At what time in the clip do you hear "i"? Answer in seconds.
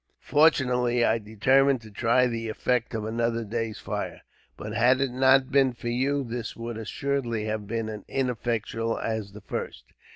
1.05-1.19